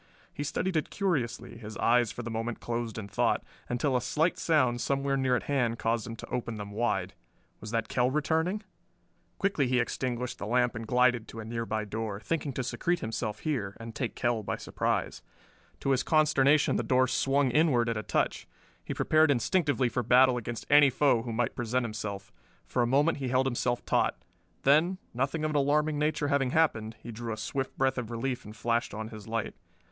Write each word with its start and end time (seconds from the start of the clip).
He 0.33 0.43
studied 0.43 0.75
it 0.75 0.89
curiously, 0.89 1.57
his 1.59 1.77
eyes 1.77 2.11
for 2.11 2.23
the 2.23 2.31
moment 2.31 2.59
closed 2.59 2.97
in 2.97 3.07
thought, 3.07 3.43
until 3.69 3.95
a 3.95 4.01
slight 4.01 4.39
sound 4.39 4.81
somewhere 4.81 5.15
near 5.15 5.35
at 5.35 5.43
hand 5.43 5.77
caused 5.77 6.07
him 6.07 6.15
to 6.15 6.29
open 6.29 6.55
them 6.55 6.71
wide. 6.71 7.13
Was 7.59 7.69
the 7.69 7.83
Kell 7.83 8.09
returning? 8.09 8.63
Quickly 9.37 9.67
he 9.67 9.79
extinguished 9.79 10.39
the 10.39 10.47
lamp 10.47 10.73
and 10.73 10.87
glided 10.87 11.27
to 11.27 11.39
a 11.39 11.45
nearby 11.45 11.85
door, 11.85 12.19
thinking 12.19 12.51
to 12.53 12.63
secrete 12.63 13.01
himself 13.01 13.41
here, 13.41 13.77
and 13.79 13.93
take 13.93 14.15
Kell 14.15 14.41
by 14.41 14.57
surprise. 14.57 15.21
To 15.81 15.91
his 15.91 16.01
consternation 16.01 16.77
the 16.77 16.81
door 16.83 17.07
swung 17.07 17.51
inward 17.51 17.87
at 17.87 17.95
a 17.95 18.01
touch. 18.01 18.47
He 18.83 18.95
prepared 18.95 19.29
instinctively 19.29 19.87
for 19.87 20.01
battle 20.01 20.35
against 20.35 20.65
any 20.67 20.89
foe 20.89 21.21
who 21.21 21.31
might 21.31 21.55
present 21.55 21.83
himself. 21.85 22.31
For 22.65 22.81
a 22.81 22.87
moment 22.87 23.19
he 23.19 23.27
held 23.27 23.45
himself 23.45 23.85
taut; 23.85 24.17
then, 24.63 24.97
nothing 25.13 25.43
of 25.43 25.51
an 25.51 25.57
alarming 25.57 25.99
nature 25.99 26.29
having 26.29 26.49
happened, 26.49 26.95
he 27.03 27.11
drew 27.11 27.31
a 27.31 27.37
swift 27.37 27.77
breath 27.77 27.99
of 27.99 28.09
relief 28.09 28.43
and 28.45 28.55
flashed 28.55 28.95
on 28.95 29.09
his 29.09 29.27
light. 29.27 29.53